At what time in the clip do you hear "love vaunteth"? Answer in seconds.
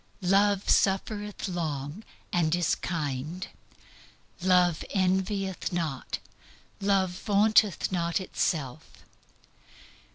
6.79-7.91